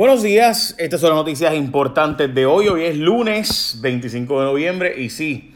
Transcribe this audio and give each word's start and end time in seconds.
Buenos 0.00 0.22
días, 0.22 0.74
estas 0.78 0.98
son 1.02 1.10
las 1.10 1.18
noticias 1.18 1.54
importantes 1.54 2.34
de 2.34 2.46
hoy. 2.46 2.68
Hoy 2.68 2.84
es 2.84 2.96
lunes 2.96 3.80
25 3.82 4.40
de 4.40 4.46
noviembre 4.46 4.94
y 4.98 5.10
sí, 5.10 5.54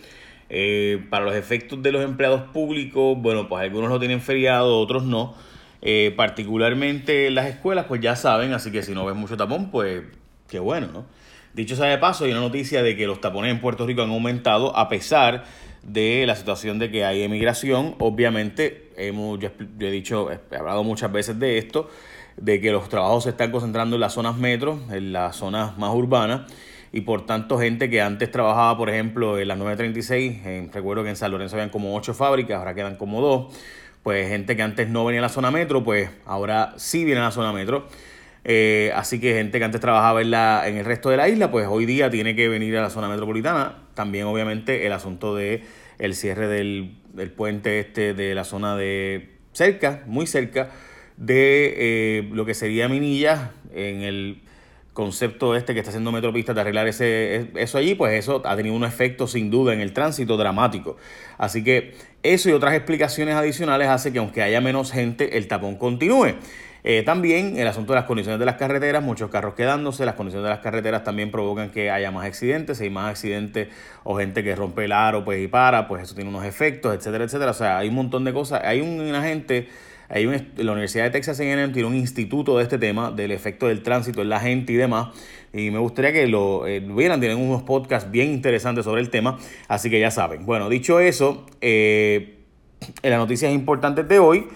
eh, 0.50 1.02
para 1.08 1.24
los 1.24 1.34
efectos 1.34 1.82
de 1.82 1.90
los 1.90 2.04
empleados 2.04 2.42
públicos, 2.52 3.16
bueno, 3.18 3.48
pues 3.48 3.62
algunos 3.62 3.88
lo 3.88 3.98
tienen 3.98 4.20
feriado, 4.20 4.78
otros 4.78 5.04
no. 5.04 5.34
Eh, 5.80 6.12
particularmente 6.14 7.30
las 7.30 7.46
escuelas, 7.46 7.86
pues 7.88 8.02
ya 8.02 8.16
saben, 8.16 8.52
así 8.52 8.70
que 8.70 8.82
si 8.82 8.92
no 8.92 9.06
ves 9.06 9.16
mucho 9.16 9.34
tapón, 9.38 9.70
pues 9.70 10.02
qué 10.46 10.58
bueno, 10.58 10.88
¿no? 10.92 11.06
Dicho 11.54 11.74
sea 11.74 11.86
de 11.86 11.96
paso, 11.96 12.26
hay 12.26 12.32
una 12.32 12.40
noticia 12.40 12.82
de 12.82 12.98
que 12.98 13.06
los 13.06 13.22
tapones 13.22 13.50
en 13.50 13.62
Puerto 13.62 13.86
Rico 13.86 14.02
han 14.02 14.10
aumentado 14.10 14.76
a 14.76 14.90
pesar 14.90 15.44
de 15.82 16.26
la 16.26 16.36
situación 16.36 16.78
de 16.78 16.90
que 16.90 17.06
hay 17.06 17.22
emigración. 17.22 17.94
Obviamente, 17.98 18.90
hemos, 18.98 19.38
yo 19.40 19.48
he 19.80 19.90
dicho, 19.90 20.30
he 20.30 20.54
hablado 20.54 20.84
muchas 20.84 21.10
veces 21.10 21.38
de 21.38 21.56
esto 21.56 21.88
de 22.36 22.60
que 22.60 22.72
los 22.72 22.88
trabajos 22.88 23.24
se 23.24 23.30
están 23.30 23.50
concentrando 23.50 23.96
en 23.96 24.00
las 24.00 24.12
zonas 24.12 24.36
metro, 24.36 24.78
en 24.90 25.12
las 25.12 25.36
zonas 25.36 25.78
más 25.78 25.94
urbanas, 25.94 26.50
y 26.92 27.00
por 27.00 27.26
tanto 27.26 27.58
gente 27.58 27.90
que 27.90 28.00
antes 28.00 28.30
trabajaba, 28.30 28.76
por 28.76 28.88
ejemplo, 28.88 29.38
en 29.38 29.48
las 29.48 29.58
936, 29.58 30.72
recuerdo 30.72 31.02
que 31.02 31.10
en 31.10 31.16
San 31.16 31.30
Lorenzo 31.30 31.56
habían 31.56 31.70
como 31.70 31.96
ocho 31.96 32.14
fábricas, 32.14 32.58
ahora 32.58 32.74
quedan 32.74 32.96
como 32.96 33.20
dos, 33.20 33.54
pues 34.02 34.28
gente 34.28 34.54
que 34.54 34.62
antes 34.62 34.88
no 34.88 35.04
venía 35.04 35.20
a 35.20 35.22
la 35.22 35.28
zona 35.28 35.50
metro, 35.50 35.82
pues 35.82 36.10
ahora 36.26 36.74
sí 36.76 37.04
viene 37.04 37.20
a 37.20 37.24
la 37.24 37.30
zona 37.30 37.52
metro. 37.52 37.88
Eh, 38.44 38.92
así 38.94 39.18
que 39.18 39.32
gente 39.32 39.58
que 39.58 39.64
antes 39.64 39.80
trabajaba 39.80 40.20
en, 40.20 40.30
la, 40.30 40.68
en 40.68 40.76
el 40.76 40.84
resto 40.84 41.08
de 41.08 41.16
la 41.16 41.28
isla, 41.28 41.50
pues 41.50 41.66
hoy 41.66 41.86
día 41.86 42.10
tiene 42.10 42.36
que 42.36 42.48
venir 42.48 42.76
a 42.76 42.82
la 42.82 42.90
zona 42.90 43.08
metropolitana. 43.08 43.78
También 43.94 44.26
obviamente 44.26 44.86
el 44.86 44.92
asunto 44.92 45.34
de 45.34 45.64
cierre 46.12 46.48
del, 46.48 46.98
del 47.14 47.30
puente 47.30 47.80
este 47.80 48.12
de 48.12 48.34
la 48.34 48.44
zona 48.44 48.76
de 48.76 49.30
cerca, 49.52 50.02
muy 50.06 50.26
cerca, 50.26 50.70
de 51.16 51.74
eh, 51.76 52.28
lo 52.32 52.44
que 52.44 52.54
sería 52.54 52.88
Minilla 52.88 53.52
en 53.72 54.02
el 54.02 54.42
concepto 54.92 55.56
este 55.56 55.74
que 55.74 55.80
está 55.80 55.90
haciendo 55.90 56.12
Metropista 56.12 56.54
de 56.54 56.60
arreglar 56.60 56.86
ese, 56.86 57.50
eso 57.56 57.78
allí, 57.78 57.94
pues 57.94 58.14
eso 58.14 58.40
ha 58.44 58.56
tenido 58.56 58.74
un 58.74 58.84
efecto 58.84 59.26
sin 59.26 59.50
duda 59.50 59.74
en 59.74 59.80
el 59.80 59.92
tránsito 59.92 60.36
dramático. 60.36 60.96
Así 61.36 61.64
que 61.64 61.94
eso 62.22 62.48
y 62.48 62.52
otras 62.52 62.74
explicaciones 62.74 63.34
adicionales 63.34 63.88
hace 63.88 64.12
que 64.12 64.20
aunque 64.20 64.42
haya 64.42 64.60
menos 64.60 64.92
gente, 64.92 65.36
el 65.36 65.48
tapón 65.48 65.76
continúe. 65.76 66.34
Eh, 66.86 67.02
también 67.02 67.56
el 67.56 67.66
asunto 67.66 67.94
de 67.94 68.00
las 68.00 68.04
condiciones 68.04 68.38
de 68.38 68.44
las 68.44 68.56
carreteras, 68.56 69.02
muchos 69.02 69.30
carros 69.30 69.54
quedándose, 69.54 70.04
las 70.04 70.16
condiciones 70.16 70.44
de 70.44 70.50
las 70.50 70.60
carreteras 70.60 71.02
también 71.02 71.30
provocan 71.30 71.70
que 71.70 71.90
haya 71.90 72.10
más 72.10 72.26
accidentes, 72.26 72.76
si 72.76 72.84
hay 72.84 72.90
más 72.90 73.10
accidentes 73.10 73.68
o 74.04 74.18
gente 74.18 74.44
que 74.44 74.54
rompe 74.54 74.84
el 74.84 74.92
aro 74.92 75.24
pues 75.24 75.42
y 75.42 75.48
para, 75.48 75.88
pues 75.88 76.02
eso 76.02 76.14
tiene 76.14 76.28
unos 76.28 76.44
efectos, 76.44 76.94
etcétera, 76.94 77.24
etcétera. 77.24 77.50
O 77.52 77.54
sea, 77.54 77.78
hay 77.78 77.88
un 77.88 77.94
montón 77.94 78.24
de 78.24 78.34
cosas. 78.34 78.60
Hay 78.64 78.82
una 78.82 79.22
gente 79.22 79.68
hay 80.08 80.26
la 80.56 80.72
Universidad 80.72 81.04
de 81.04 81.10
Texas 81.10 81.40
A&M 81.40 81.68
tiene 81.68 81.88
un 81.88 81.94
instituto 81.94 82.58
de 82.58 82.64
este 82.64 82.78
tema, 82.78 83.10
del 83.10 83.32
efecto 83.32 83.68
del 83.68 83.82
tránsito 83.82 84.22
en 84.22 84.28
la 84.28 84.40
gente 84.40 84.72
y 84.72 84.76
demás. 84.76 85.08
Y 85.52 85.70
me 85.70 85.78
gustaría 85.78 86.12
que 86.12 86.26
lo 86.26 86.66
eh, 86.66 86.80
vieran, 86.80 87.20
tienen 87.20 87.38
unos 87.38 87.62
podcasts 87.62 88.10
bien 88.10 88.30
interesantes 88.30 88.84
sobre 88.84 89.00
el 89.00 89.10
tema, 89.10 89.38
así 89.68 89.88
que 89.88 90.00
ya 90.00 90.10
saben. 90.10 90.44
Bueno, 90.46 90.68
dicho 90.68 91.00
eso, 91.00 91.46
eh, 91.60 92.38
en 93.02 93.10
las 93.10 93.18
noticias 93.18 93.52
importantes 93.52 94.06
de 94.08 94.18
hoy, 94.18 94.46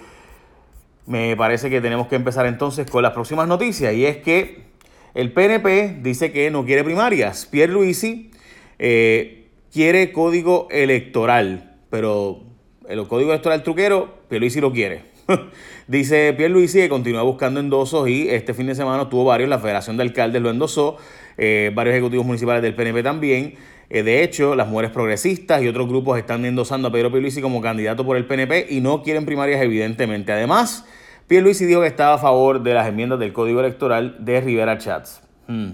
me 1.07 1.35
parece 1.37 1.71
que 1.71 1.81
tenemos 1.81 2.09
que 2.09 2.17
empezar 2.17 2.47
entonces 2.47 2.91
con 2.91 3.03
las 3.03 3.13
próximas 3.13 3.49
noticias. 3.49 3.95
Y 3.95 4.05
es 4.05 4.19
que 4.19 4.69
el 5.15 5.33
PNP 5.33 6.01
dice 6.03 6.33
que 6.33 6.51
no 6.51 6.67
quiere 6.67 6.85
primarias. 6.85 7.47
Pierre 7.47 7.73
Luisi 7.73 8.31
eh, 8.79 9.49
quiere 9.73 10.13
código 10.13 10.69
electoral, 10.71 11.77
pero 11.89 12.43
el 12.89 13.07
código 13.07 13.31
electoral 13.31 13.63
truquero, 13.63 14.19
Luisi 14.31 14.61
lo 14.61 14.73
quiere. 14.73 15.18
Dice 15.87 16.35
Pierre 16.37 16.53
Luisi 16.53 16.79
que 16.79 16.89
continúa 16.89 17.23
buscando 17.23 17.61
endosos 17.61 18.09
y 18.09 18.29
este 18.29 18.55
fin 18.55 18.67
de 18.67 18.75
semana 18.75 19.09
tuvo 19.09 19.27
varios, 19.27 19.49
la 19.49 19.59
Federación 19.59 19.97
de 19.97 20.03
Alcaldes 20.05 20.43
lo 20.43 20.51
endosó, 20.51 20.97
eh, 21.37 21.71
varios 21.75 21.95
ejecutivos 21.95 22.27
municipales 22.27 22.63
del 22.63 22.75
PNP 22.75 23.03
también. 23.03 23.55
Eh, 23.91 24.03
de 24.03 24.23
hecho, 24.23 24.55
las 24.55 24.69
mujeres 24.69 24.91
progresistas 24.91 25.63
y 25.63 25.69
otros 25.69 25.89
grupos 25.89 26.19
están 26.19 26.45
endosando 26.45 26.89
a 26.89 26.93
Pedro 26.93 27.11
Pierluisi 27.11 27.41
como 27.41 27.61
candidato 27.61 28.05
por 28.05 28.17
el 28.17 28.27
PNP 28.27 28.67
y 28.71 28.81
no 28.81 29.03
quieren 29.03 29.25
primarias 29.25 29.63
evidentemente. 29.63 30.33
Además, 30.33 30.85
Pierluisi 31.27 31.65
dijo 31.65 31.81
que 31.81 31.87
estaba 31.87 32.15
a 32.15 32.19
favor 32.19 32.63
de 32.63 32.75
las 32.75 32.87
enmiendas 32.87 33.19
del 33.19 33.33
Código 33.33 33.61
Electoral 33.61 34.17
de 34.19 34.41
Rivera 34.41 34.77
Chats. 34.79 35.23
Hmm. 35.47 35.73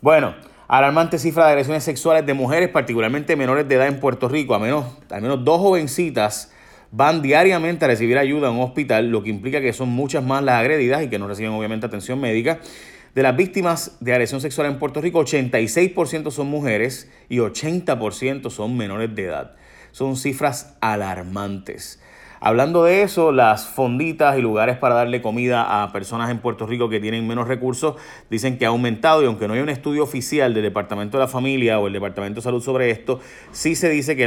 Bueno, 0.00 0.34
alarmante 0.66 1.18
cifra 1.18 1.44
de 1.44 1.50
agresiones 1.50 1.84
sexuales 1.84 2.24
de 2.24 2.34
mujeres, 2.34 2.70
particularmente 2.70 3.36
menores 3.36 3.68
de 3.68 3.74
edad 3.74 3.86
en 3.86 4.00
Puerto 4.00 4.28
Rico. 4.28 4.54
A 4.54 4.58
menos, 4.58 4.86
al 5.10 5.20
menos 5.20 5.44
dos 5.44 5.60
jovencitas 5.60 6.52
van 6.92 7.22
diariamente 7.22 7.86
a 7.86 7.88
recibir 7.88 8.18
ayuda 8.18 8.48
en 8.48 8.56
un 8.56 8.60
hospital, 8.60 9.08
lo 9.08 9.22
que 9.22 9.30
implica 9.30 9.60
que 9.60 9.72
son 9.72 9.88
muchas 9.88 10.22
más 10.22 10.44
las 10.44 10.60
agredidas 10.60 11.02
y 11.02 11.08
que 11.08 11.18
no 11.18 11.26
reciben 11.26 11.52
obviamente 11.52 11.86
atención 11.86 12.20
médica. 12.20 12.60
De 13.14 13.22
las 13.22 13.36
víctimas 13.36 13.96
de 14.00 14.12
agresión 14.12 14.40
sexual 14.40 14.68
en 14.68 14.78
Puerto 14.78 15.00
Rico, 15.00 15.20
86% 15.20 16.30
son 16.30 16.46
mujeres 16.46 17.10
y 17.28 17.38
80% 17.38 18.50
son 18.50 18.76
menores 18.76 19.14
de 19.14 19.24
edad. 19.24 19.56
Son 19.90 20.16
cifras 20.16 20.76
alarmantes. 20.80 22.00
Hablando 22.44 22.82
de 22.82 23.02
eso, 23.02 23.30
las 23.30 23.68
fonditas 23.68 24.36
y 24.36 24.42
lugares 24.42 24.76
para 24.76 24.96
darle 24.96 25.22
comida 25.22 25.84
a 25.84 25.92
personas 25.92 26.28
en 26.28 26.38
Puerto 26.38 26.66
Rico 26.66 26.88
que 26.88 26.98
tienen 26.98 27.24
menos 27.24 27.46
recursos 27.46 27.94
dicen 28.30 28.58
que 28.58 28.66
ha 28.66 28.70
aumentado 28.70 29.22
y 29.22 29.26
aunque 29.26 29.46
no 29.46 29.54
hay 29.54 29.60
un 29.60 29.68
estudio 29.68 30.02
oficial 30.02 30.52
del 30.52 30.64
Departamento 30.64 31.18
de 31.18 31.22
la 31.22 31.28
Familia 31.28 31.78
o 31.78 31.86
el 31.86 31.92
Departamento 31.92 32.40
de 32.40 32.42
Salud 32.42 32.60
sobre 32.60 32.90
esto, 32.90 33.20
sí 33.52 33.76
se 33.76 33.88
dice 33.90 34.16
que, 34.16 34.24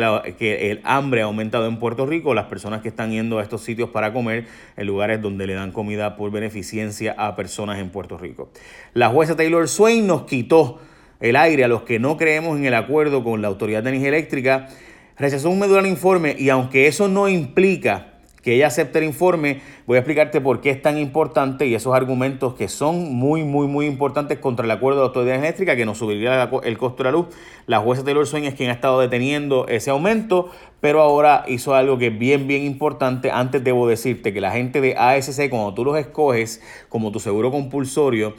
el 0.71 0.79
hambre 0.85 1.23
ha 1.23 1.25
aumentado 1.25 1.67
en 1.67 1.77
Puerto 1.77 2.05
Rico, 2.05 2.33
las 2.33 2.45
personas 2.45 2.81
que 2.81 2.87
están 2.87 3.11
yendo 3.11 3.39
a 3.39 3.43
estos 3.43 3.63
sitios 3.63 3.89
para 3.89 4.13
comer 4.13 4.47
en 4.77 4.87
lugares 4.87 5.21
donde 5.21 5.45
le 5.45 5.53
dan 5.53 5.73
comida 5.73 6.15
por 6.15 6.31
beneficencia 6.31 7.15
a 7.17 7.35
personas 7.35 7.79
en 7.79 7.89
Puerto 7.89 8.17
Rico. 8.17 8.49
La 8.93 9.09
jueza 9.09 9.35
Taylor 9.35 9.67
Swain 9.67 10.07
nos 10.07 10.23
quitó 10.23 10.79
el 11.19 11.35
aire 11.35 11.65
a 11.65 11.67
los 11.67 11.81
que 11.81 11.99
no 11.99 12.15
creemos 12.15 12.57
en 12.57 12.65
el 12.65 12.75
acuerdo 12.75 13.25
con 13.25 13.41
la 13.41 13.49
Autoridad 13.49 13.83
de 13.83 13.89
Energía 13.89 14.07
Eléctrica 14.07 14.69
rechazó 15.17 15.49
un 15.49 15.59
medular 15.59 15.85
informe 15.85 16.35
y 16.37 16.49
aunque 16.49 16.87
eso 16.87 17.07
no 17.07 17.29
implica 17.29 18.11
que 18.45 18.53
ella 18.53 18.67
acepte 18.67 18.99
el 18.99 19.05
informe, 19.05 19.61
voy 19.87 19.95
a 19.95 20.01
explicarte 20.01 20.39
por 20.39 20.61
qué 20.61 20.69
es 20.69 20.79
tan 20.79 20.99
importante 20.99 21.65
y 21.65 21.73
esos 21.73 21.95
argumentos 21.95 22.53
que 22.53 22.67
son 22.67 23.11
muy, 23.15 23.43
muy, 23.43 23.65
muy 23.65 23.87
importantes 23.87 24.37
contra 24.37 24.65
el 24.65 24.69
acuerdo 24.69 24.99
de 24.99 25.01
la 25.01 25.07
autoridad 25.07 25.37
eléctrica 25.37 25.75
que 25.75 25.83
nos 25.83 25.97
subiría 25.97 26.47
el 26.63 26.77
costo 26.77 26.97
de 27.01 27.03
la 27.05 27.11
luz. 27.11 27.25
La 27.65 27.79
jueza 27.79 28.03
Taylor 28.03 28.27
Swain 28.27 28.45
es 28.45 28.53
quien 28.53 28.69
ha 28.69 28.73
estado 28.73 28.99
deteniendo 28.99 29.67
ese 29.67 29.89
aumento, 29.89 30.51
pero 30.79 31.01
ahora 31.01 31.43
hizo 31.47 31.73
algo 31.73 31.97
que 31.97 32.07
es 32.07 32.19
bien, 32.19 32.45
bien 32.45 32.61
importante. 32.61 33.31
Antes 33.31 33.63
debo 33.63 33.87
decirte 33.87 34.31
que 34.31 34.41
la 34.41 34.51
gente 34.51 34.79
de 34.79 34.95
ASC, 34.95 35.49
cuando 35.49 35.73
tú 35.73 35.83
los 35.83 35.97
escoges 35.97 36.61
como 36.87 37.11
tu 37.11 37.19
seguro 37.19 37.49
compulsorio, 37.49 38.35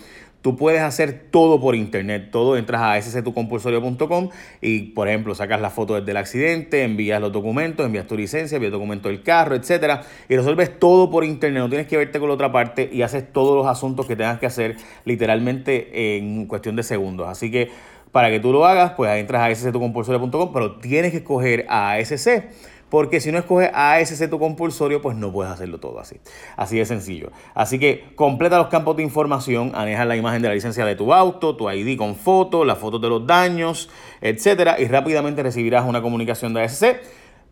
Tú 0.46 0.54
puedes 0.54 0.80
hacer 0.80 1.26
todo 1.32 1.60
por 1.60 1.74
internet, 1.74 2.28
todo 2.30 2.56
entras 2.56 2.80
a 2.80 3.02
sctucompulsorio.com 3.02 4.28
y, 4.60 4.92
por 4.92 5.08
ejemplo, 5.08 5.34
sacas 5.34 5.60
la 5.60 5.70
foto 5.70 5.96
desde 5.96 6.12
el 6.12 6.16
accidente, 6.18 6.84
envías 6.84 7.20
los 7.20 7.32
documentos, 7.32 7.84
envías 7.84 8.06
tu 8.06 8.16
licencia, 8.16 8.54
envías 8.54 8.68
el 8.68 8.74
documento 8.74 9.08
del 9.08 9.24
carro, 9.24 9.56
etcétera, 9.56 10.02
y 10.28 10.36
resuelves 10.36 10.78
todo 10.78 11.10
por 11.10 11.24
internet, 11.24 11.60
no 11.60 11.68
tienes 11.68 11.88
que 11.88 11.96
verte 11.96 12.20
con 12.20 12.28
la 12.28 12.36
otra 12.36 12.52
parte 12.52 12.88
y 12.92 13.02
haces 13.02 13.24
todos 13.32 13.56
los 13.56 13.66
asuntos 13.66 14.06
que 14.06 14.14
tengas 14.14 14.38
que 14.38 14.46
hacer 14.46 14.76
literalmente 15.04 16.16
en 16.16 16.46
cuestión 16.46 16.76
de 16.76 16.84
segundos. 16.84 17.26
Así 17.28 17.50
que 17.50 17.70
para 18.12 18.30
que 18.30 18.38
tú 18.38 18.52
lo 18.52 18.66
hagas, 18.66 18.92
pues 18.92 19.10
entras 19.18 19.42
a 19.42 19.52
sctucompulsorio.com, 19.52 20.52
pero 20.52 20.76
tienes 20.76 21.10
que 21.10 21.16
escoger 21.16 21.66
a 21.68 21.94
ASC 21.94 22.44
porque 22.88 23.20
si 23.20 23.32
no 23.32 23.38
escoges 23.38 23.70
ASC 23.72 24.30
tu 24.30 24.38
compulsorio, 24.38 25.02
pues 25.02 25.16
no 25.16 25.32
puedes 25.32 25.52
hacerlo 25.52 25.78
todo 25.78 25.98
así. 25.98 26.20
Así 26.56 26.78
de 26.78 26.84
sencillo. 26.84 27.30
Así 27.54 27.78
que 27.78 28.04
completa 28.14 28.58
los 28.58 28.68
campos 28.68 28.96
de 28.96 29.02
información, 29.02 29.72
aneja 29.74 30.04
la 30.04 30.16
imagen 30.16 30.42
de 30.42 30.48
la 30.48 30.54
licencia 30.54 30.84
de 30.84 30.94
tu 30.94 31.12
auto, 31.12 31.56
tu 31.56 31.70
ID 31.70 31.98
con 31.98 32.14
foto, 32.14 32.64
las 32.64 32.78
fotos 32.78 33.00
de 33.00 33.08
los 33.08 33.26
daños, 33.26 33.90
etcétera, 34.20 34.76
y 34.78 34.86
rápidamente 34.86 35.42
recibirás 35.42 35.84
una 35.86 36.00
comunicación 36.00 36.54
de 36.54 36.62
ASC 36.62 36.84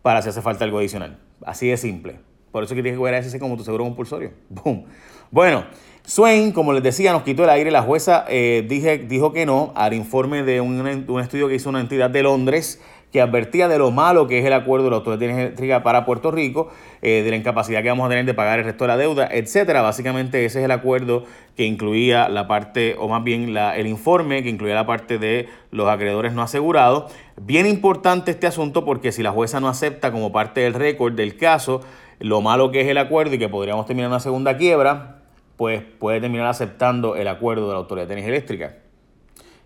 para 0.02 0.22
si 0.22 0.28
hace 0.28 0.42
falta 0.42 0.64
algo 0.64 0.78
adicional. 0.78 1.18
Así 1.44 1.68
de 1.68 1.76
simple. 1.76 2.20
Por 2.52 2.62
eso 2.62 2.74
que 2.76 2.82
tienes 2.82 2.98
que 2.98 3.04
ver 3.04 3.14
ASC 3.14 3.38
como 3.40 3.56
tu 3.56 3.64
seguro 3.64 3.84
compulsorio. 3.84 4.30
¡Boom! 4.48 4.84
Bueno, 5.32 5.64
Swain, 6.04 6.52
como 6.52 6.72
les 6.72 6.82
decía, 6.82 7.12
nos 7.12 7.22
quitó 7.22 7.42
el 7.42 7.50
aire. 7.50 7.72
La 7.72 7.82
jueza 7.82 8.24
eh, 8.28 8.64
dije, 8.68 8.98
dijo 8.98 9.32
que 9.32 9.46
no 9.46 9.72
al 9.74 9.94
informe 9.94 10.44
de 10.44 10.60
un, 10.60 10.78
un 11.08 11.20
estudio 11.20 11.48
que 11.48 11.56
hizo 11.56 11.70
una 11.70 11.80
entidad 11.80 12.10
de 12.10 12.22
Londres 12.22 12.80
que 13.14 13.20
advertía 13.20 13.68
de 13.68 13.78
lo 13.78 13.92
malo 13.92 14.26
que 14.26 14.40
es 14.40 14.44
el 14.44 14.52
acuerdo 14.52 14.86
de 14.86 14.90
la 14.90 14.96
Autoridad 14.96 15.38
Eléctrica 15.38 15.84
para 15.84 16.04
Puerto 16.04 16.32
Rico, 16.32 16.72
eh, 17.00 17.22
de 17.22 17.30
la 17.30 17.36
incapacidad 17.36 17.80
que 17.80 17.88
vamos 17.88 18.06
a 18.06 18.08
tener 18.08 18.24
de 18.24 18.34
pagar 18.34 18.58
el 18.58 18.64
resto 18.64 18.82
de 18.82 18.88
la 18.88 18.96
deuda, 18.96 19.28
etcétera. 19.30 19.82
Básicamente 19.82 20.44
ese 20.44 20.58
es 20.58 20.64
el 20.64 20.72
acuerdo 20.72 21.22
que 21.56 21.64
incluía 21.64 22.28
la 22.28 22.48
parte, 22.48 22.96
o 22.98 23.06
más 23.06 23.22
bien 23.22 23.56
el 23.56 23.86
informe 23.86 24.42
que 24.42 24.48
incluía 24.48 24.74
la 24.74 24.84
parte 24.84 25.20
de 25.20 25.48
los 25.70 25.88
acreedores 25.88 26.32
no 26.32 26.42
asegurados. 26.42 27.12
Bien 27.40 27.66
importante 27.66 28.32
este 28.32 28.48
asunto 28.48 28.84
porque 28.84 29.12
si 29.12 29.22
la 29.22 29.30
jueza 29.30 29.60
no 29.60 29.68
acepta 29.68 30.10
como 30.10 30.32
parte 30.32 30.62
del 30.62 30.74
récord 30.74 31.12
del 31.12 31.36
caso 31.36 31.82
lo 32.18 32.40
malo 32.40 32.72
que 32.72 32.80
es 32.80 32.88
el 32.88 32.98
acuerdo 32.98 33.36
y 33.36 33.38
que 33.38 33.48
podríamos 33.48 33.86
terminar 33.86 34.10
una 34.10 34.18
segunda 34.18 34.56
quiebra, 34.56 35.18
pues 35.56 35.84
puede 36.00 36.20
terminar 36.20 36.48
aceptando 36.48 37.14
el 37.14 37.28
acuerdo 37.28 37.68
de 37.68 37.74
la 37.74 37.78
Autoridad 37.78 38.08
de 38.08 38.14
Energía 38.14 38.34
Eléctrica. 38.34 38.78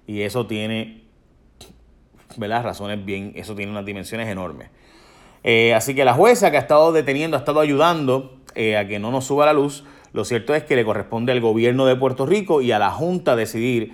Y 0.06 0.21
eso 0.21 0.47
tiene 0.47 1.08
¿verdad? 2.37 2.63
Razones 2.65 3.05
bien, 3.05 3.33
eso 3.35 3.55
tiene 3.55 3.73
unas 3.73 3.85
dimensiones 3.85 4.29
enormes. 4.29 4.71
Eh, 5.45 5.75
así 5.75 5.95
que 5.95 6.05
la 6.05 6.15
jueza 6.15 6.51
que 6.51 6.57
ha 6.57 6.61
estado 6.61 6.93
deteniendo, 6.93 7.37
ha 7.37 7.41
estado 7.41 7.61
ayudando 7.61 8.39
eh, 8.55 8.77
a 8.77 8.87
que 8.87 8.99
no 8.99 9.11
nos 9.11 9.27
suba 9.27 9.47
la 9.47 9.53
luz, 9.53 9.85
Lo 10.13 10.25
cierto 10.25 10.55
es 10.55 10.65
que 10.65 10.75
le 10.75 10.85
corresponde 10.85 11.33
al 11.33 11.41
gobierno 11.41 11.85
de 11.85 11.95
Puerto 11.95 12.25
Rico 12.25 12.63
y 12.63 12.73
a 12.73 12.79
la 12.79 12.91
Junta 12.91 13.37
decidir, 13.37 13.93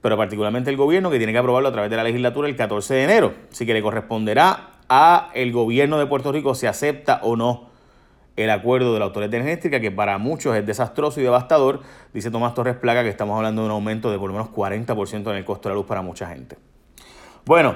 pero 0.00 0.16
particularmente 0.16 0.70
el 0.70 0.76
gobierno 0.76 1.08
que 1.08 1.18
tiene 1.18 1.32
que 1.32 1.38
aprobarlo 1.38 1.68
a 1.68 1.72
través 1.72 1.88
de 1.88 1.96
la 1.96 2.02
legislatura 2.02 2.48
el 2.48 2.56
14 2.56 2.94
de 2.94 3.04
enero. 3.04 3.34
Así 3.50 3.64
que 3.64 3.72
le 3.72 3.80
corresponderá 3.80 4.70
a 4.88 5.30
el 5.34 5.52
gobierno 5.52 5.98
de 5.98 6.06
Puerto 6.06 6.32
Rico 6.32 6.54
si 6.54 6.66
acepta 6.66 7.20
o 7.22 7.36
no 7.36 7.70
el 8.36 8.50
acuerdo 8.50 8.92
de 8.92 8.98
la 8.98 9.04
Autoridad 9.06 9.34
Energética, 9.34 9.80
que 9.80 9.90
para 9.90 10.18
muchos 10.18 10.56
es 10.56 10.66
desastroso 10.66 11.20
y 11.20 11.22
devastador. 11.22 11.80
Dice 12.12 12.30
Tomás 12.30 12.54
Torres 12.54 12.76
Plaga 12.76 13.02
que 13.02 13.08
estamos 13.08 13.36
hablando 13.36 13.62
de 13.62 13.66
un 13.66 13.72
aumento 13.72 14.10
de 14.10 14.18
por 14.18 14.30
lo 14.30 14.34
menos 14.34 14.50
40% 14.50 15.30
en 15.30 15.36
el 15.36 15.44
costo 15.44 15.68
de 15.68 15.74
la 15.74 15.78
luz 15.78 15.86
para 15.86 16.02
mucha 16.02 16.26
gente. 16.26 16.56
Bueno, 17.44 17.74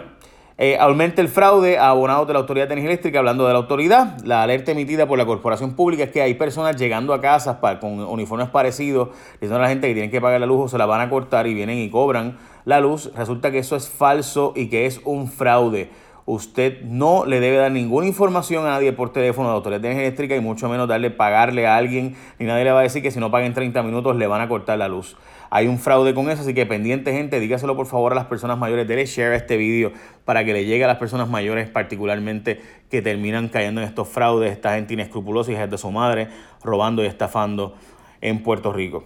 eh, 0.58 0.76
aumenta 0.78 1.20
el 1.20 1.28
fraude 1.28 1.76
a 1.76 1.88
abonados 1.88 2.28
de 2.28 2.34
la 2.34 2.38
Autoridad 2.38 2.68
de 2.68 2.74
Energía 2.74 2.92
Eléctrica, 2.92 3.18
hablando 3.18 3.48
de 3.48 3.52
la 3.52 3.58
autoridad. 3.58 4.16
La 4.24 4.44
alerta 4.44 4.70
emitida 4.70 5.08
por 5.08 5.18
la 5.18 5.26
Corporación 5.26 5.74
Pública 5.74 6.04
es 6.04 6.12
que 6.12 6.22
hay 6.22 6.34
personas 6.34 6.76
llegando 6.76 7.12
a 7.12 7.20
casas 7.20 7.56
con 7.80 7.98
uniformes 7.98 8.48
parecidos, 8.50 9.08
diciendo 9.32 9.56
a 9.56 9.62
la 9.62 9.68
gente 9.68 9.88
que 9.88 9.94
tienen 9.94 10.12
que 10.12 10.20
pagar 10.20 10.38
la 10.38 10.46
luz 10.46 10.66
o 10.66 10.68
se 10.68 10.78
la 10.78 10.86
van 10.86 11.00
a 11.00 11.10
cortar 11.10 11.48
y 11.48 11.54
vienen 11.54 11.78
y 11.78 11.90
cobran 11.90 12.38
la 12.64 12.78
luz. 12.78 13.10
Resulta 13.16 13.50
que 13.50 13.58
eso 13.58 13.74
es 13.74 13.88
falso 13.88 14.52
y 14.54 14.68
que 14.68 14.86
es 14.86 15.00
un 15.04 15.26
fraude. 15.26 15.90
Usted 16.28 16.82
no 16.82 17.24
le 17.24 17.38
debe 17.38 17.56
dar 17.56 17.70
ninguna 17.70 18.04
información 18.04 18.66
a 18.66 18.70
nadie 18.70 18.92
por 18.92 19.12
teléfono 19.12 19.48
de 19.48 19.54
Autoridad 19.54 19.84
Eléctrica 19.84 20.34
y 20.34 20.40
mucho 20.40 20.68
menos 20.68 20.88
darle 20.88 21.12
pagarle 21.12 21.68
a 21.68 21.76
alguien, 21.76 22.16
ni 22.40 22.46
nadie 22.46 22.64
le 22.64 22.72
va 22.72 22.80
a 22.80 22.82
decir 22.82 23.00
que 23.00 23.12
si 23.12 23.20
no 23.20 23.30
paguen 23.30 23.54
30 23.54 23.80
minutos 23.84 24.16
le 24.16 24.26
van 24.26 24.40
a 24.40 24.48
cortar 24.48 24.76
la 24.76 24.88
luz. 24.88 25.16
Hay 25.50 25.68
un 25.68 25.78
fraude 25.78 26.14
con 26.14 26.28
eso, 26.28 26.42
así 26.42 26.52
que 26.52 26.66
pendiente 26.66 27.12
gente, 27.12 27.38
dígaselo 27.38 27.76
por 27.76 27.86
favor 27.86 28.10
a 28.10 28.16
las 28.16 28.24
personas 28.24 28.58
mayores, 28.58 28.88
denle 28.88 29.06
share 29.06 29.34
este 29.34 29.56
vídeo 29.56 29.92
para 30.24 30.44
que 30.44 30.52
le 30.52 30.64
llegue 30.64 30.82
a 30.82 30.88
las 30.88 30.96
personas 30.96 31.28
mayores 31.28 31.70
particularmente 31.70 32.60
que 32.90 33.02
terminan 33.02 33.48
cayendo 33.48 33.80
en 33.80 33.86
estos 33.86 34.08
fraudes, 34.08 34.50
esta 34.50 34.74
gente 34.74 34.94
inescrupulosa 34.94 35.52
y 35.52 35.54
gente 35.54 35.70
de 35.70 35.78
su 35.78 35.92
madre 35.92 36.26
robando 36.64 37.04
y 37.04 37.06
estafando 37.06 37.76
en 38.20 38.42
Puerto 38.42 38.72
Rico. 38.72 39.04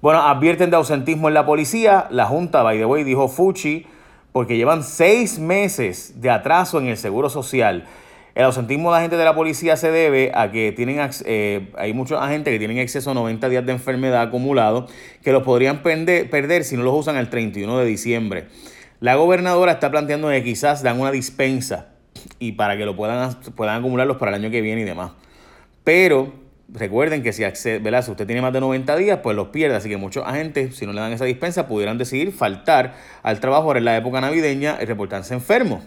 Bueno, 0.00 0.22
advierten 0.22 0.70
de 0.70 0.76
ausentismo 0.76 1.26
en 1.26 1.34
la 1.34 1.44
policía, 1.44 2.06
la 2.10 2.26
Junta, 2.26 2.62
by 2.62 2.78
the 2.78 2.86
way, 2.86 3.02
dijo 3.02 3.26
Fuchi, 3.26 3.86
porque 4.32 4.56
llevan 4.56 4.82
seis 4.82 5.38
meses 5.38 6.20
de 6.20 6.30
atraso 6.30 6.78
en 6.78 6.86
el 6.86 6.96
seguro 6.96 7.30
social. 7.30 7.84
El 8.34 8.44
ausentismo 8.44 8.90
de 8.90 8.96
la 8.96 9.02
gente 9.02 9.16
de 9.16 9.24
la 9.24 9.34
policía 9.34 9.76
se 9.76 9.90
debe 9.90 10.32
a 10.34 10.50
que 10.50 10.72
tienen 10.72 10.98
eh, 11.26 11.70
hay 11.76 11.92
muchos 11.92 12.18
agentes 12.18 12.50
que 12.50 12.58
tienen 12.58 12.78
exceso 12.78 13.10
a 13.10 13.14
90 13.14 13.48
días 13.50 13.66
de 13.66 13.72
enfermedad 13.72 14.22
acumulado 14.22 14.86
que 15.22 15.32
los 15.32 15.42
podrían 15.42 15.82
perder, 15.82 16.30
perder 16.30 16.64
si 16.64 16.78
no 16.78 16.82
los 16.82 16.94
usan 16.94 17.16
el 17.16 17.28
31 17.28 17.78
de 17.78 17.84
diciembre. 17.84 18.46
La 19.00 19.16
gobernadora 19.16 19.72
está 19.72 19.90
planteando 19.90 20.28
que 20.28 20.42
quizás 20.42 20.82
dan 20.82 20.98
una 20.98 21.10
dispensa 21.10 21.88
y 22.38 22.52
para 22.52 22.78
que 22.78 22.86
lo 22.86 22.96
puedan, 22.96 23.34
puedan 23.54 23.80
acumularlos 23.80 24.16
para 24.16 24.34
el 24.34 24.42
año 24.42 24.50
que 24.50 24.62
viene 24.62 24.80
y 24.80 24.84
demás. 24.84 25.12
Pero 25.84 26.32
recuerden 26.72 27.22
que 27.22 27.32
si, 27.32 27.42
si 27.54 27.78
usted 27.78 28.26
tiene 28.26 28.42
más 28.42 28.52
de 28.52 28.60
90 28.60 28.96
días, 28.96 29.20
pues 29.22 29.36
los 29.36 29.48
pierde. 29.48 29.76
Así 29.76 29.88
que 29.88 29.96
muchos 29.96 30.24
agentes, 30.26 30.76
si 30.76 30.86
no 30.86 30.92
le 30.92 31.00
dan 31.00 31.12
esa 31.12 31.24
dispensa, 31.24 31.68
pudieran 31.68 31.98
decidir 31.98 32.32
faltar 32.32 32.94
al 33.22 33.40
trabajo 33.40 33.74
en 33.76 33.84
la 33.84 33.96
época 33.96 34.20
navideña 34.20 34.78
y 34.80 34.84
reportarse 34.84 35.34
enfermos. 35.34 35.84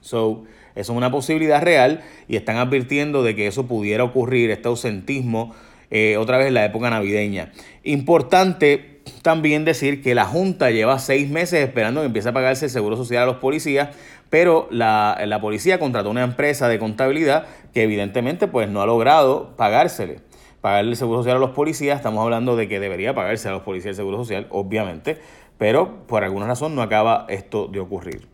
So, 0.00 0.44
eso 0.74 0.92
es 0.92 0.96
una 0.96 1.10
posibilidad 1.10 1.62
real 1.62 2.02
y 2.28 2.36
están 2.36 2.58
advirtiendo 2.58 3.22
de 3.22 3.34
que 3.34 3.46
eso 3.46 3.66
pudiera 3.66 4.04
ocurrir, 4.04 4.50
este 4.50 4.68
ausentismo, 4.68 5.54
eh, 5.90 6.16
otra 6.18 6.36
vez 6.38 6.48
en 6.48 6.54
la 6.54 6.64
época 6.64 6.90
navideña. 6.90 7.52
Importante 7.82 9.00
también 9.22 9.64
decir 9.64 10.02
que 10.02 10.14
la 10.14 10.24
Junta 10.24 10.70
lleva 10.70 10.98
seis 10.98 11.28
meses 11.30 11.66
esperando 11.66 12.00
que 12.00 12.06
empiece 12.06 12.28
a 12.28 12.32
pagarse 12.32 12.66
el 12.66 12.70
seguro 12.70 12.96
social 12.96 13.22
a 13.22 13.26
los 13.26 13.36
policías, 13.36 13.90
pero 14.30 14.68
la, 14.70 15.18
la 15.26 15.40
policía 15.40 15.78
contrató 15.78 16.10
una 16.10 16.24
empresa 16.24 16.68
de 16.68 16.78
contabilidad 16.78 17.46
que 17.72 17.82
evidentemente 17.82 18.48
pues 18.48 18.68
no 18.68 18.82
ha 18.82 18.86
logrado 18.86 19.56
pagársele 19.56 20.20
pagarle 20.66 20.90
el 20.90 20.96
seguro 20.96 21.20
social 21.20 21.36
a 21.36 21.38
los 21.38 21.50
policías, 21.50 21.96
estamos 21.96 22.24
hablando 22.24 22.56
de 22.56 22.66
que 22.66 22.80
debería 22.80 23.14
pagarse 23.14 23.48
a 23.48 23.52
los 23.52 23.62
policías 23.62 23.90
el 23.90 23.94
seguro 23.94 24.16
social, 24.16 24.48
obviamente, 24.50 25.16
pero 25.58 26.06
por 26.08 26.24
alguna 26.24 26.48
razón 26.48 26.74
no 26.74 26.82
acaba 26.82 27.24
esto 27.28 27.68
de 27.68 27.78
ocurrir. 27.78 28.26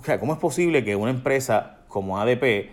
O 0.00 0.04
sea, 0.04 0.18
¿cómo 0.18 0.32
es 0.32 0.38
posible 0.38 0.84
que 0.84 0.96
una 0.96 1.10
empresa 1.10 1.80
como 1.88 2.18
ADP 2.18 2.70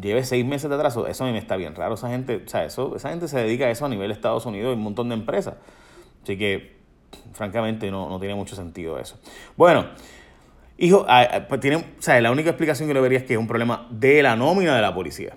lleve 0.00 0.24
seis 0.24 0.42
meses 0.46 0.70
de 0.70 0.76
atraso? 0.76 1.06
Eso 1.06 1.24
a 1.24 1.26
mí 1.26 1.34
me 1.34 1.38
está 1.38 1.56
bien 1.56 1.74
raro. 1.74 1.92
Esa 1.92 2.08
gente, 2.08 2.42
o 2.46 2.48
sea, 2.48 2.64
eso, 2.64 2.96
esa 2.96 3.10
gente 3.10 3.28
se 3.28 3.38
dedica 3.38 3.66
a 3.66 3.70
eso 3.70 3.84
a 3.84 3.90
nivel 3.90 4.08
de 4.08 4.14
Estados 4.14 4.46
Unidos 4.46 4.72
y 4.72 4.76
un 4.76 4.82
montón 4.82 5.10
de 5.10 5.14
empresas. 5.14 5.56
Así 6.22 6.38
que, 6.38 6.76
francamente, 7.34 7.90
no, 7.90 8.08
no 8.08 8.18
tiene 8.18 8.34
mucho 8.34 8.56
sentido 8.56 8.98
eso. 8.98 9.20
Bueno, 9.54 9.88
Hijo, 10.82 11.06
ah, 11.08 11.28
ah, 11.30 11.40
pues 11.48 11.60
tiene, 11.60 11.76
o 11.76 11.84
sea, 12.00 12.20
la 12.20 12.32
única 12.32 12.50
explicación 12.50 12.88
que 12.88 12.94
le 12.94 13.00
vería 13.00 13.18
es 13.18 13.24
que 13.24 13.34
es 13.34 13.38
un 13.38 13.46
problema 13.46 13.86
de 13.90 14.20
la 14.20 14.34
nómina 14.34 14.74
de 14.74 14.82
la 14.82 14.92
policía, 14.92 15.36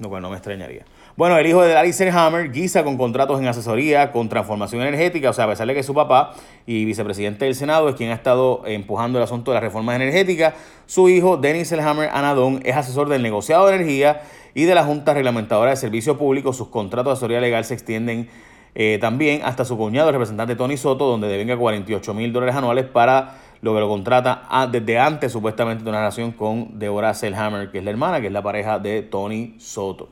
lo 0.00 0.08
cual 0.08 0.22
no 0.22 0.30
me 0.30 0.36
extrañaría. 0.36 0.86
Bueno, 1.14 1.36
el 1.36 1.46
hijo 1.46 1.60
de 1.60 1.74
Larry 1.74 1.92
Hammer 2.10 2.50
guisa 2.50 2.82
con 2.82 2.96
contratos 2.96 3.38
en 3.38 3.46
asesoría, 3.46 4.12
con 4.12 4.30
transformación 4.30 4.80
energética, 4.80 5.28
o 5.28 5.34
sea, 5.34 5.44
a 5.44 5.48
pesar 5.48 5.66
de 5.66 5.74
que 5.74 5.82
su 5.82 5.92
papá 5.92 6.32
y 6.64 6.86
vicepresidente 6.86 7.44
del 7.44 7.54
Senado 7.54 7.90
es 7.90 7.96
quien 7.96 8.12
ha 8.12 8.14
estado 8.14 8.62
empujando 8.64 9.18
el 9.18 9.24
asunto 9.24 9.50
de 9.50 9.56
las 9.56 9.62
reformas 9.62 9.96
energéticas, 9.96 10.54
su 10.86 11.10
hijo, 11.10 11.36
Dennis 11.36 11.68
Selhammer 11.68 12.08
Anadón, 12.08 12.62
es 12.64 12.74
asesor 12.74 13.10
del 13.10 13.22
negociado 13.22 13.66
de 13.66 13.74
energía 13.74 14.22
y 14.54 14.64
de 14.64 14.74
la 14.74 14.84
Junta 14.84 15.12
Reglamentadora 15.12 15.68
de 15.68 15.76
Servicio 15.76 16.16
Público. 16.16 16.54
Sus 16.54 16.68
contratos 16.68 17.10
de 17.10 17.12
asesoría 17.12 17.42
legal 17.42 17.66
se 17.66 17.74
extienden 17.74 18.30
eh, 18.74 18.96
también 19.02 19.42
hasta 19.44 19.66
su 19.66 19.76
cuñado, 19.76 20.08
el 20.08 20.14
representante 20.14 20.56
Tony 20.56 20.78
Soto, 20.78 21.04
donde 21.08 21.28
devenga 21.28 21.58
48 21.58 22.14
mil 22.14 22.32
dólares 22.32 22.54
anuales 22.54 22.86
para 22.86 23.51
lo 23.62 23.72
que 23.72 23.80
lo 23.80 23.88
contrata 23.88 24.42
desde 24.70 24.98
antes 24.98 25.32
supuestamente 25.32 25.82
de 25.84 25.88
una 25.88 26.00
relación 26.00 26.32
con 26.32 26.78
Deborah 26.78 27.14
Selhammer, 27.14 27.70
que 27.70 27.78
es 27.78 27.84
la 27.84 27.90
hermana, 27.90 28.20
que 28.20 28.26
es 28.26 28.32
la 28.32 28.42
pareja 28.42 28.78
de 28.78 29.02
Tony 29.02 29.54
Soto. 29.58 30.10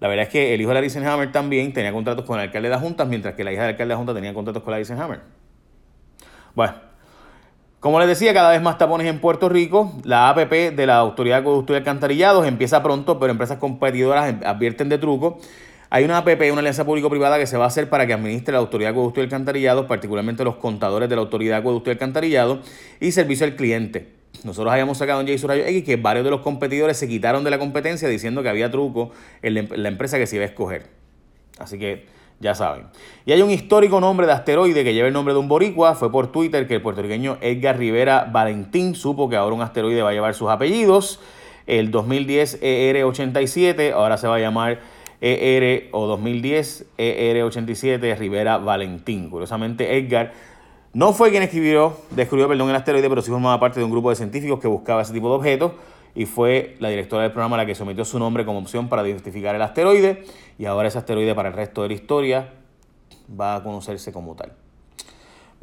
La 0.00 0.08
verdad 0.08 0.24
es 0.24 0.32
que 0.32 0.52
el 0.54 0.60
hijo 0.60 0.70
de 0.70 0.74
Larry 0.74 0.90
Selhammer 0.90 1.30
también 1.32 1.72
tenía 1.72 1.92
contratos 1.92 2.24
con 2.24 2.38
el 2.38 2.46
alcalde 2.46 2.68
de 2.68 2.74
la 2.74 2.80
Junta, 2.80 3.04
mientras 3.04 3.34
que 3.34 3.44
la 3.44 3.52
hija 3.52 3.62
del 3.62 3.70
alcalde 3.70 3.90
de 3.90 3.94
la 3.94 3.98
Junta 3.98 4.14
tenía 4.14 4.34
contratos 4.34 4.62
con 4.62 4.72
Larry 4.72 4.84
Selhammer. 4.86 5.20
Bueno, 6.54 6.74
como 7.80 7.98
les 8.00 8.08
decía, 8.08 8.32
cada 8.32 8.50
vez 8.50 8.62
más 8.62 8.78
tapones 8.78 9.06
en 9.06 9.20
Puerto 9.20 9.50
Rico. 9.50 9.92
La 10.04 10.30
APP 10.30 10.74
de 10.74 10.86
la 10.86 10.96
Autoridad 10.96 11.36
de 11.36 11.40
Acueducto 11.42 11.74
y 11.74 11.76
Alcantarillados 11.76 12.46
empieza 12.46 12.82
pronto, 12.82 13.18
pero 13.20 13.30
empresas 13.32 13.58
competidoras 13.58 14.34
advierten 14.42 14.88
de 14.88 14.96
truco. 14.96 15.38
Hay 15.94 16.02
una 16.02 16.18
APP, 16.18 16.50
una 16.50 16.58
alianza 16.58 16.84
público-privada 16.84 17.38
que 17.38 17.46
se 17.46 17.56
va 17.56 17.66
a 17.66 17.68
hacer 17.68 17.88
para 17.88 18.04
que 18.04 18.12
administre 18.12 18.50
la 18.50 18.58
Autoridad 18.58 18.88
de 18.88 18.94
Acueducto 18.94 19.20
y 19.20 19.22
Alcantarillado, 19.22 19.86
particularmente 19.86 20.42
los 20.42 20.56
contadores 20.56 21.08
de 21.08 21.14
la 21.14 21.22
Autoridad 21.22 21.54
de 21.54 21.60
Acueducto 21.60 21.88
y 21.88 21.92
Alcantarillado, 21.92 22.58
y 22.98 23.12
servicio 23.12 23.46
al 23.46 23.54
cliente. 23.54 24.08
Nosotros 24.42 24.72
habíamos 24.72 24.98
sacado 24.98 25.20
en 25.20 25.28
Jason 25.28 25.50
Rayo 25.50 25.62
X 25.64 25.84
que 25.84 25.94
varios 25.94 26.24
de 26.24 26.32
los 26.32 26.40
competidores 26.40 26.96
se 26.96 27.06
quitaron 27.06 27.44
de 27.44 27.50
la 27.50 27.60
competencia 27.60 28.08
diciendo 28.08 28.42
que 28.42 28.48
había 28.48 28.72
truco 28.72 29.12
en 29.40 29.68
la 29.70 29.88
empresa 29.88 30.18
que 30.18 30.26
se 30.26 30.34
iba 30.34 30.44
a 30.44 30.48
escoger. 30.48 30.88
Así 31.60 31.78
que 31.78 32.06
ya 32.40 32.56
saben. 32.56 32.86
Y 33.24 33.30
hay 33.30 33.40
un 33.42 33.52
histórico 33.52 34.00
nombre 34.00 34.26
de 34.26 34.32
asteroide 34.32 34.82
que 34.82 34.94
lleva 34.94 35.06
el 35.06 35.14
nombre 35.14 35.32
de 35.32 35.38
un 35.38 35.46
boricua. 35.46 35.94
Fue 35.94 36.10
por 36.10 36.32
Twitter 36.32 36.66
que 36.66 36.74
el 36.74 36.82
puertorriqueño 36.82 37.38
Edgar 37.40 37.78
Rivera 37.78 38.28
Valentín 38.32 38.96
supo 38.96 39.28
que 39.28 39.36
ahora 39.36 39.54
un 39.54 39.62
asteroide 39.62 40.02
va 40.02 40.10
a 40.10 40.12
llevar 40.12 40.34
sus 40.34 40.50
apellidos. 40.50 41.20
El 41.68 41.92
2010 41.92 42.62
ER87 42.62 43.92
ahora 43.92 44.16
se 44.16 44.26
va 44.26 44.34
a 44.36 44.40
llamar 44.40 44.80
ER 45.20 45.88
o 45.92 46.06
2010 46.06 46.86
ER87 46.98 48.16
Rivera 48.16 48.58
Valentín. 48.58 49.30
Curiosamente, 49.30 49.96
Edgar 49.96 50.32
no 50.92 51.12
fue 51.12 51.30
quien 51.30 51.42
escribió, 51.42 51.96
descubrió 52.10 52.48
perdón, 52.48 52.70
el 52.70 52.76
asteroide, 52.76 53.08
pero 53.08 53.22
sí 53.22 53.30
formaba 53.30 53.58
parte 53.58 53.80
de 53.80 53.84
un 53.84 53.90
grupo 53.90 54.10
de 54.10 54.16
científicos 54.16 54.60
que 54.60 54.68
buscaba 54.68 55.02
ese 55.02 55.12
tipo 55.12 55.28
de 55.28 55.34
objetos 55.34 55.72
y 56.14 56.26
fue 56.26 56.76
la 56.78 56.88
directora 56.88 57.24
del 57.24 57.32
programa 57.32 57.56
la 57.56 57.66
que 57.66 57.74
sometió 57.74 58.04
su 58.04 58.18
nombre 58.18 58.44
como 58.44 58.60
opción 58.60 58.88
para 58.88 59.06
identificar 59.06 59.54
el 59.54 59.62
asteroide 59.62 60.24
y 60.58 60.66
ahora 60.66 60.88
ese 60.88 60.98
asteroide 60.98 61.34
para 61.34 61.48
el 61.48 61.54
resto 61.54 61.82
de 61.82 61.88
la 61.88 61.94
historia 61.94 62.52
va 63.28 63.56
a 63.56 63.62
conocerse 63.62 64.12
como 64.12 64.36
tal. 64.36 64.52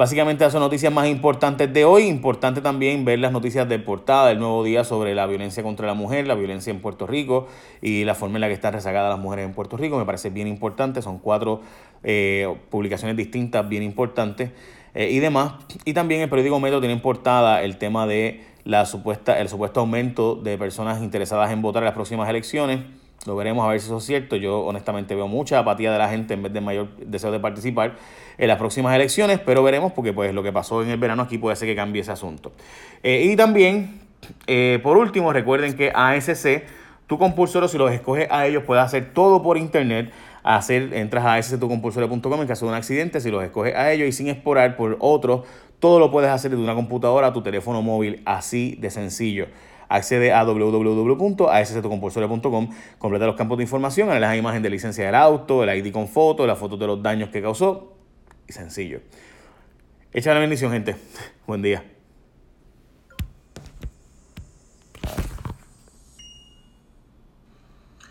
Básicamente 0.01 0.43
esas 0.43 0.53
son 0.53 0.63
noticias 0.63 0.91
más 0.91 1.08
importantes 1.08 1.72
de 1.72 1.86
hoy. 1.86 2.05
Importante 2.05 2.60
también 2.60 3.05
ver 3.05 3.20
las 3.20 3.31
noticias 3.31 3.70
de 3.70 3.77
portada 3.77 4.29
del 4.29 4.39
nuevo 4.39 4.63
día 4.63 4.84
sobre 4.84 5.13
la 5.13 5.27
violencia 5.27 5.62
contra 5.62 5.86
la 5.86 5.93
mujer, 5.93 6.25
la 6.25 6.34
violencia 6.34 6.72
en 6.72 6.79
Puerto 6.79 7.05
Rico 7.05 7.48
y 7.84 8.03
la 8.03 8.15
forma 8.15 8.38
en 8.38 8.41
la 8.41 8.48
que 8.48 8.55
están 8.55 8.74
rezagadas 8.74 9.12
las 9.12 9.20
mujeres 9.20 9.46
en 9.46 9.53
Puerto 9.53 9.77
Rico. 9.77 10.00
Me 10.00 10.05
parece 10.05 10.31
bien 10.31 10.48
importante. 10.48 11.03
Son 11.03 11.20
cuatro 11.20 11.62
eh, 12.01 12.51
publicaciones 12.72 13.15
distintas 13.15 13.70
bien 13.70 13.84
importantes 13.84 14.50
eh, 14.96 15.12
y 15.12 15.20
demás. 15.20 15.53
Y 15.86 15.93
también 15.93 16.22
el 16.22 16.29
periódico 16.29 16.60
Metro 16.60 16.79
tiene 16.79 16.96
en 16.96 17.01
portada 17.03 17.62
el 17.62 17.77
tema 17.77 18.08
de 18.08 18.43
la 18.63 18.88
supuesta, 18.88 19.39
el 19.39 19.50
supuesto 19.50 19.81
aumento 19.81 20.34
de 20.34 20.58
personas 20.58 21.00
interesadas 21.03 21.51
en 21.51 21.62
votar 21.62 21.84
en 21.84 21.86
las 21.86 21.93
próximas 21.93 22.27
elecciones. 22.27 22.79
Lo 23.28 23.36
veremos 23.36 23.63
a 23.63 23.70
ver 23.70 23.80
si 23.80 23.86
eso 23.86 23.98
es 23.98 24.04
cierto. 24.04 24.36
Yo 24.36 24.62
honestamente 24.62 25.13
veo 25.13 25.28
mucha 25.28 25.60
apatía 25.60 25.92
de 25.92 26.00
la 26.00 26.10
gente 26.10 26.34
en 26.34 26.42
vez 26.42 26.54
de 26.54 26.62
mayor 26.62 26.90
deseo 26.98 27.32
de 27.32 27.40
participar 27.40 27.96
en 28.38 28.48
las 28.48 28.58
próximas 28.58 28.96
elecciones, 28.96 29.40
pero 29.40 29.62
veremos 29.62 29.92
porque 29.92 30.12
pues 30.12 30.34
lo 30.34 30.42
que 30.42 30.51
pasó 30.51 30.82
en 30.82 30.90
el 30.90 30.98
verano 30.98 31.22
aquí 31.22 31.38
puede 31.38 31.56
ser 31.56 31.68
que 31.68 31.75
cambie 31.75 32.01
ese 32.01 32.12
asunto. 32.12 32.51
Eh, 33.04 33.30
y 33.32 33.36
también, 33.36 34.01
eh, 34.48 34.80
por 34.82 34.98
último, 34.98 35.32
recuerden 35.32 35.75
que 35.75 35.92
ASC, 35.94 36.63
tu 37.06 37.20
compulsorio, 37.20 37.68
si 37.68 37.78
los 37.78 37.92
escoges 37.92 38.28
a 38.32 38.48
ellos, 38.48 38.63
puedes 38.66 38.84
hacer 38.84 39.13
todo 39.13 39.44
por 39.44 39.58
internet. 39.58 40.12
Hacer, 40.44 40.96
entras 40.96 41.24
a 41.24 41.36
asctucompulsorio.com 41.36 42.42
en 42.42 42.48
caso 42.48 42.66
de 42.66 42.72
un 42.72 42.75
accidente, 42.75 43.22
si 43.22 43.30
los 43.30 43.44
escoges 43.44 43.75
a 43.75 43.92
ellos 43.92 44.10
y 44.10 44.12
sin 44.12 44.28
explorar 44.28 44.75
por 44.75 44.98
otros, 45.00 45.46
todo 45.80 46.00
lo 46.00 46.10
puedes 46.10 46.32
hacer 46.32 46.50
desde 46.50 46.63
una 46.63 46.74
computadora 46.74 47.28
a 47.28 47.34
tu 47.34 47.44
teléfono 47.44 47.84
móvil, 47.84 48.24
así 48.25 48.75
de 48.80 48.90
sencillo. 48.90 49.46
Accede 49.91 50.31
a 50.31 50.43
www.asctocompulsoria.com, 50.43 52.69
completa 52.98 53.25
los 53.25 53.36
campos 53.36 53.57
de 53.57 53.65
información, 53.65 54.07
la 54.19 54.38
imagen 54.38 54.63
de 54.63 54.69
licencia 54.69 55.05
del 55.05 55.15
auto, 55.15 55.63
el 55.63 55.77
ID 55.77 55.91
con 55.91 56.07
foto, 56.07 56.48
la 56.48 56.55
foto 56.55 56.77
de 56.77 56.88
los 56.88 57.03
daños 57.03 57.27
que 57.29 57.41
causó 57.41 57.98
y 58.48 58.53
sencillo. 58.53 59.01
Echa 60.13 60.33
la 60.33 60.39
bendición, 60.39 60.71
gente. 60.71 60.95
Buen 61.48 61.62
día. 61.62 61.90